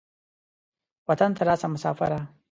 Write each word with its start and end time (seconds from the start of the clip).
وطن 1.09 1.31
ته 1.37 1.41
راسه 1.49 1.67
مسافره. 1.73 2.19